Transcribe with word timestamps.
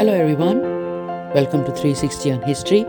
Hello, 0.00 0.14
everyone. 0.14 0.62
Welcome 1.34 1.62
to 1.66 1.72
360 1.72 2.32
on 2.32 2.40
History. 2.40 2.84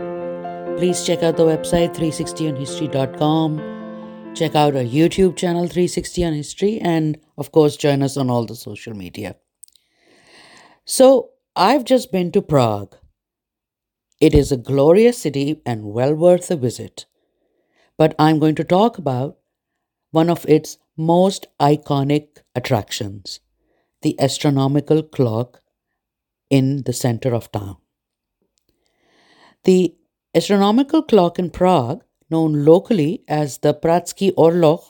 Please 0.78 1.04
check 1.04 1.22
out 1.22 1.36
the 1.36 1.44
website 1.44 1.94
360onhistory.com. 1.94 4.34
Check 4.34 4.54
out 4.54 4.74
our 4.74 4.82
YouTube 4.82 5.36
channel 5.36 5.66
360 5.66 6.24
on 6.24 6.32
History, 6.32 6.80
and 6.80 7.20
of 7.36 7.52
course, 7.52 7.76
join 7.76 8.02
us 8.02 8.16
on 8.16 8.30
all 8.30 8.46
the 8.46 8.56
social 8.56 8.94
media. 8.94 9.36
So, 10.86 11.32
I've 11.54 11.84
just 11.84 12.12
been 12.12 12.32
to 12.32 12.40
Prague. 12.40 12.96
It 14.18 14.34
is 14.34 14.50
a 14.50 14.56
glorious 14.56 15.18
city 15.18 15.60
and 15.66 15.92
well 15.92 16.14
worth 16.14 16.50
a 16.50 16.56
visit. 16.56 17.04
But 17.98 18.14
I'm 18.18 18.38
going 18.38 18.54
to 18.54 18.64
talk 18.64 18.96
about 18.96 19.36
one 20.12 20.30
of 20.30 20.46
its 20.48 20.78
most 20.96 21.48
iconic 21.60 22.38
attractions 22.54 23.40
the 24.00 24.18
astronomical 24.18 25.02
clock 25.02 25.61
in 26.52 26.82
the 26.84 26.92
center 26.92 27.34
of 27.34 27.50
town. 27.50 27.76
The 29.64 29.94
astronomical 30.34 31.02
clock 31.02 31.38
in 31.38 31.48
Prague, 31.50 32.04
known 32.30 32.64
locally 32.64 33.24
as 33.26 33.58
the 33.58 33.72
Pražský 33.72 34.32
orloj, 34.34 34.80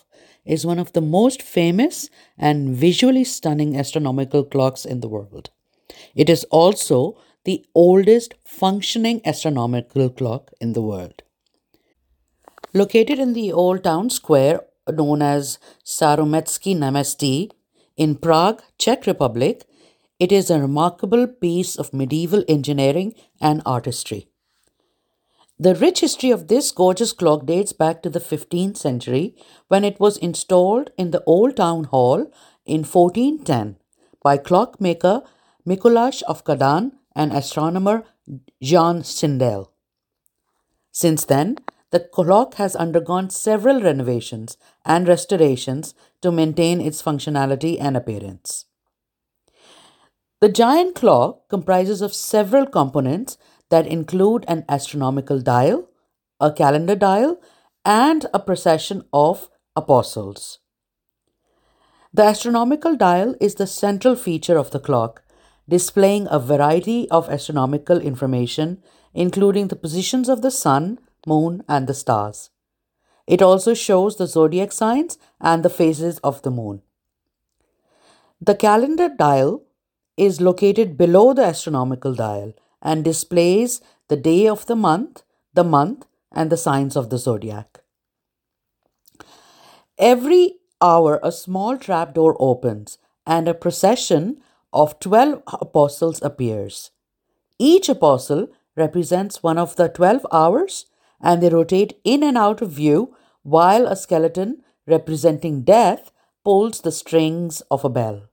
is 0.45 0.67
one 0.67 0.81
of 0.81 0.93
the 0.93 1.01
most 1.01 1.41
famous 1.41 2.11
and 2.37 2.75
visually 2.75 3.23
stunning 3.23 3.79
astronomical 3.79 4.45
clocks 4.45 4.85
in 4.85 5.01
the 5.01 5.09
world. 5.09 5.51
It 6.17 6.29
is 6.29 6.45
also 6.51 7.17
the 7.45 7.65
oldest 7.75 8.35
functioning 8.45 9.21
astronomical 9.25 10.11
clock 10.11 10.51
in 10.61 10.73
the 10.73 10.83
world. 10.83 11.23
Located 12.75 13.19
in 13.21 13.35
the 13.35 13.53
old 13.53 13.85
town 13.85 14.11
square 14.11 14.61
known 14.91 15.23
as 15.23 15.59
Staroměstské 15.85 16.75
náměstí 16.75 17.49
in 17.97 18.17
Prague, 18.17 18.63
Czech 18.79 19.07
Republic, 19.07 19.65
it 20.23 20.31
is 20.31 20.51
a 20.51 20.61
remarkable 20.61 21.27
piece 21.27 21.75
of 21.83 21.93
medieval 21.93 22.45
engineering 22.47 23.13
and 23.41 23.61
artistry. 23.67 24.29
The 25.59 25.75
rich 25.75 25.99
history 26.01 26.31
of 26.31 26.47
this 26.47 26.71
gorgeous 26.71 27.13
clock 27.13 27.45
dates 27.47 27.73
back 27.73 28.03
to 28.03 28.11
the 28.11 28.21
15th 28.21 28.77
century 28.77 29.35
when 29.67 29.85
it 29.85 29.99
was 29.99 30.17
installed 30.29 30.91
in 30.97 31.11
the 31.11 31.25
old 31.27 31.57
town 31.57 31.85
hall 31.85 32.21
in 32.65 32.85
1410 32.85 33.77
by 34.23 34.37
clockmaker 34.37 35.23
Mikuláš 35.67 36.23
of 36.23 36.45
Kadaň 36.45 36.93
and 37.17 37.33
astronomer 37.33 38.05
Jan 38.63 39.03
Šindel. 39.03 39.71
Since 40.93 41.25
then, 41.25 41.57
the 41.91 42.01
clock 42.01 42.55
has 42.55 42.77
undergone 42.77 43.31
several 43.31 43.83
renovations 43.83 44.57
and 44.85 45.09
restorations 45.09 45.95
to 46.21 46.31
maintain 46.31 46.81
its 46.81 47.03
functionality 47.03 47.77
and 47.81 47.97
appearance. 47.97 48.67
The 50.43 50.49
giant 50.49 50.97
clock 50.97 51.49
comprises 51.49 52.03
of 52.03 52.13
several 52.13 52.67
components 52.67 53.39
that 53.71 53.87
include 53.87 54.45
an 54.49 54.65
astronomical 54.69 55.41
dial, 55.41 55.89
a 56.41 56.53
calendar 56.53 56.97
dial, 56.97 57.41
and 57.85 58.27
a 58.35 58.41
procession 58.41 59.05
of 59.13 59.49
apostles. 59.77 60.59
The 62.13 62.25
astronomical 62.25 62.97
dial 62.97 63.37
is 63.41 63.55
the 63.55 63.69
central 63.69 64.17
feature 64.17 64.59
of 64.59 64.73
the 64.73 64.81
clock, 64.81 65.23
displaying 65.69 66.27
a 66.29 66.41
variety 66.41 67.09
of 67.09 67.29
astronomical 67.29 68.01
information, 68.01 68.83
including 69.15 69.69
the 69.69 69.77
positions 69.77 70.29
of 70.29 70.43
the 70.43 70.51
sun, 70.51 70.99
moon, 71.25 71.63
and 71.69 71.87
the 71.87 71.95
stars. 71.95 72.51
It 73.29 73.43
also 73.43 73.75
shows 73.75 74.17
the 74.17 74.27
zodiac 74.27 74.73
signs 74.73 75.19
and 75.41 75.65
the 75.65 75.71
phases 75.71 76.19
of 76.19 76.43
the 76.43 76.51
moon. 76.51 76.83
The 78.41 78.57
calendar 78.57 79.09
dial 79.09 79.63
is 80.25 80.41
located 80.41 80.97
below 80.97 81.33
the 81.33 81.45
astronomical 81.45 82.15
dial 82.15 82.53
and 82.81 83.05
displays 83.05 83.81
the 84.09 84.17
day 84.17 84.47
of 84.49 84.67
the 84.67 84.77
month, 84.77 85.23
the 85.55 85.65
month, 85.65 86.07
and 86.33 86.51
the 86.51 86.57
signs 86.57 86.97
of 86.97 87.11
the 87.11 87.19
zodiac. 87.19 87.81
Every 89.99 90.57
hour, 90.81 91.21
a 91.23 91.31
small 91.31 91.79
trapdoor 91.79 92.37
opens 92.41 92.99
and 93.27 93.47
a 93.47 93.55
procession 93.55 94.43
of 94.73 94.99
12 95.01 95.43
apostles 95.47 96.21
appears. 96.23 96.91
Each 97.59 97.89
apostle 97.89 98.49
represents 98.77 99.43
one 99.43 99.59
of 99.59 99.77
the 99.77 99.89
12 99.89 100.27
hours 100.33 100.87
and 101.21 101.43
they 101.43 101.51
rotate 101.51 102.01
in 102.05 102.23
and 102.23 102.37
out 102.37 102.63
of 102.63 102.71
view 102.71 103.15
while 103.43 103.87
a 103.87 103.95
skeleton 103.95 104.63
representing 104.87 105.63
death 105.63 106.11
pulls 106.45 106.81
the 106.81 106.91
strings 106.91 107.61
of 107.71 107.85
a 107.85 107.89
bell. 107.89 108.32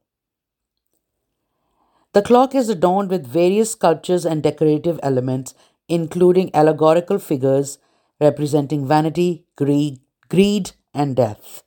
The 2.13 2.23
clock 2.23 2.55
is 2.55 2.69
adorned 2.69 3.11
with 3.11 3.27
various 3.27 3.71
sculptures 3.71 4.25
and 4.25 4.41
decorative 4.41 4.99
elements, 5.03 5.53
including 5.87 6.49
allegorical 6.55 7.19
figures 7.19 7.77
representing 8.19 8.87
vanity, 8.87 9.45
greed, 9.55 9.99
greed, 10.27 10.71
and 10.93 11.15
death. 11.15 11.63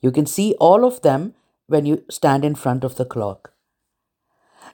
You 0.00 0.12
can 0.12 0.26
see 0.26 0.54
all 0.60 0.84
of 0.84 1.02
them 1.02 1.34
when 1.66 1.86
you 1.86 2.04
stand 2.08 2.44
in 2.44 2.54
front 2.54 2.84
of 2.84 2.96
the 2.96 3.04
clock. 3.04 3.52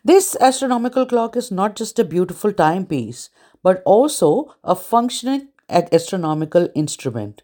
This 0.04 0.36
astronomical 0.38 1.06
clock 1.06 1.34
is 1.34 1.50
not 1.50 1.76
just 1.76 1.98
a 1.98 2.04
beautiful 2.04 2.52
timepiece, 2.52 3.30
but 3.62 3.82
also 3.86 4.54
a 4.62 4.76
functioning 4.76 5.48
astronomical 5.70 6.68
instrument. 6.74 7.42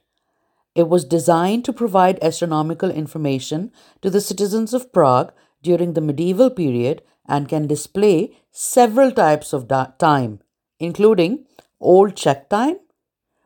It 0.74 0.88
was 0.88 1.04
designed 1.06 1.64
to 1.64 1.72
provide 1.72 2.22
astronomical 2.22 2.90
information 2.90 3.72
to 4.02 4.10
the 4.10 4.20
citizens 4.20 4.74
of 4.74 4.92
Prague 4.92 5.32
during 5.62 5.94
the 5.94 6.00
medieval 6.00 6.50
period 6.50 7.02
and 7.26 7.48
can 7.48 7.66
display 7.66 8.36
several 8.50 9.12
types 9.12 9.52
of 9.52 9.68
da- 9.68 9.92
time, 9.98 10.40
including 10.78 11.46
Old 11.80 12.16
Czech 12.16 12.48
time, 12.48 12.78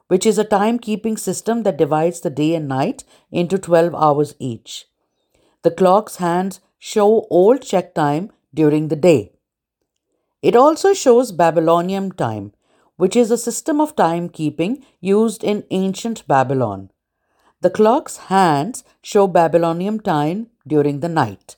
which 0.08 0.26
is 0.26 0.38
a 0.38 0.44
timekeeping 0.44 1.18
system 1.18 1.62
that 1.62 1.76
divides 1.76 2.20
the 2.20 2.30
day 2.30 2.54
and 2.54 2.68
night 2.68 3.04
into 3.30 3.58
12 3.58 3.94
hours 3.94 4.34
each. 4.38 4.86
The 5.62 5.70
clock's 5.70 6.16
hands 6.16 6.60
show 6.78 7.26
Old 7.30 7.62
Czech 7.62 7.94
time 7.94 8.30
during 8.52 8.88
the 8.88 8.96
day. 8.96 9.32
It 10.42 10.54
also 10.54 10.92
shows 10.92 11.32
Babylonian 11.32 12.10
time, 12.10 12.52
which 12.96 13.16
is 13.16 13.30
a 13.30 13.38
system 13.38 13.80
of 13.80 13.96
timekeeping 13.96 14.82
used 15.00 15.42
in 15.42 15.64
ancient 15.70 16.26
Babylon. 16.28 16.90
The 17.60 17.70
clock's 17.70 18.18
hands 18.28 18.84
show 19.02 19.26
Babylonian 19.26 20.00
time 20.00 20.50
during 20.66 21.00
the 21.00 21.08
night. 21.08 21.56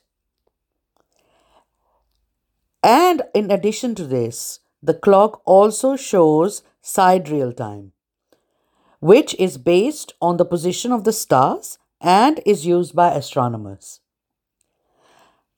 And 2.83 3.23
in 3.33 3.51
addition 3.51 3.95
to 3.95 4.05
this, 4.05 4.59
the 4.81 4.93
clock 4.93 5.41
also 5.45 5.95
shows 5.95 6.63
sidereal 6.81 7.51
time, 7.51 7.93
which 8.99 9.35
is 9.39 9.57
based 9.57 10.13
on 10.21 10.37
the 10.37 10.45
position 10.45 10.91
of 10.91 11.03
the 11.03 11.13
stars 11.13 11.79
and 11.99 12.39
is 12.45 12.65
used 12.65 12.95
by 12.95 13.11
astronomers. 13.11 14.01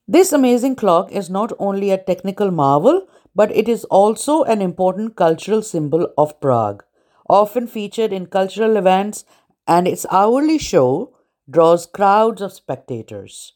This 0.07 0.33
amazing 0.33 0.75
clock 0.75 1.11
is 1.11 1.29
not 1.29 1.51
only 1.59 1.91
a 1.91 1.97
technical 1.97 2.49
marvel, 2.49 3.07
but 3.35 3.55
it 3.55 3.69
is 3.69 3.85
also 3.85 4.43
an 4.43 4.61
important 4.61 5.15
cultural 5.15 5.61
symbol 5.61 6.07
of 6.17 6.39
Prague, 6.39 6.83
often 7.29 7.67
featured 7.67 8.11
in 8.11 8.25
cultural 8.25 8.75
events, 8.75 9.23
and 9.67 9.87
its 9.87 10.07
hourly 10.09 10.57
show 10.57 11.15
draws 11.47 11.85
crowds 11.85 12.41
of 12.41 12.53
spectators. 12.53 13.53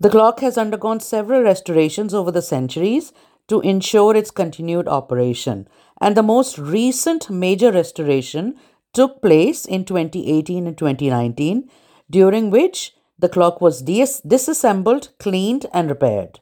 The 0.00 0.10
clock 0.10 0.40
has 0.40 0.58
undergone 0.58 1.00
several 1.00 1.42
restorations 1.42 2.12
over 2.12 2.30
the 2.30 2.42
centuries 2.42 3.12
to 3.48 3.60
ensure 3.60 4.16
its 4.16 4.30
continued 4.30 4.88
operation, 4.88 5.68
and 6.00 6.16
the 6.16 6.22
most 6.22 6.58
recent 6.58 7.30
major 7.30 7.70
restoration 7.70 8.56
took 8.92 9.22
place 9.22 9.64
in 9.64 9.84
2018 9.84 10.66
and 10.66 10.76
2019, 10.76 11.68
during 12.10 12.50
which 12.50 12.94
the 13.18 13.28
clock 13.28 13.60
was 13.60 13.82
dis- 13.82 14.20
disassembled, 14.20 15.10
cleaned, 15.18 15.66
and 15.72 15.88
repaired. 15.88 16.40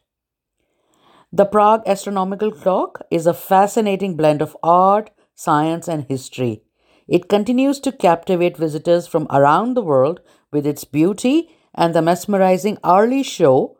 The 1.32 1.46
Prague 1.46 1.82
Astronomical 1.86 2.52
Clock 2.52 3.02
is 3.10 3.26
a 3.26 3.34
fascinating 3.34 4.16
blend 4.16 4.42
of 4.42 4.56
art, 4.62 5.10
science, 5.34 5.88
and 5.88 6.04
history. 6.04 6.62
It 7.08 7.28
continues 7.28 7.80
to 7.80 7.92
captivate 7.92 8.56
visitors 8.56 9.06
from 9.06 9.26
around 9.30 9.74
the 9.74 9.82
world 9.82 10.20
with 10.50 10.66
its 10.66 10.84
beauty 10.84 11.50
and 11.74 11.94
the 11.94 12.02
mesmerizing 12.02 12.78
hourly 12.84 13.22
show, 13.22 13.76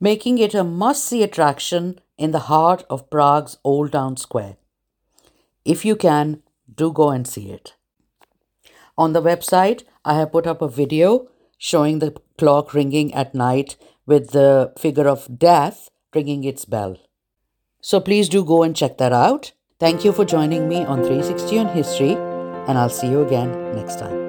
making 0.00 0.38
it 0.38 0.54
a 0.54 0.64
must 0.64 1.04
see 1.04 1.22
attraction 1.22 2.00
in 2.16 2.32
the 2.32 2.46
heart 2.50 2.84
of 2.90 3.10
Prague's 3.10 3.58
Old 3.64 3.92
Town 3.92 4.16
Square. 4.16 4.56
If 5.64 5.84
you 5.84 5.96
can, 5.96 6.42
do 6.74 6.92
go 6.92 7.10
and 7.10 7.26
see 7.26 7.50
it. 7.50 7.74
On 8.96 9.12
the 9.12 9.22
website, 9.22 9.84
I 10.04 10.14
have 10.14 10.32
put 10.32 10.46
up 10.46 10.60
a 10.60 10.68
video 10.68 11.28
showing 11.56 11.98
the 11.98 12.16
clock 12.36 12.74
ringing 12.74 13.12
at 13.14 13.34
night 13.34 13.76
with 14.06 14.30
the 14.30 14.72
figure 14.78 15.06
of 15.08 15.38
death 15.38 15.90
ringing 16.14 16.44
its 16.44 16.64
bell. 16.64 16.96
So 17.80 18.00
please 18.00 18.28
do 18.28 18.44
go 18.44 18.62
and 18.62 18.74
check 18.74 18.98
that 18.98 19.12
out. 19.12 19.52
Thank 19.78 20.04
you 20.04 20.12
for 20.12 20.24
joining 20.24 20.68
me 20.68 20.84
on 20.84 21.04
360 21.04 21.58
on 21.58 21.68
History, 21.68 22.12
and 22.66 22.76
I'll 22.76 22.88
see 22.88 23.08
you 23.08 23.22
again 23.22 23.52
next 23.76 24.00
time. 24.00 24.27